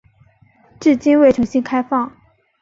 [0.79, 2.11] 至今未重新开放。